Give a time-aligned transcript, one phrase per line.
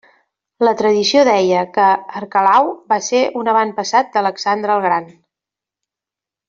[0.67, 1.85] La tradició deia que
[2.21, 5.11] Arquelau va ser un avantpassat d'Alexandre el Gran.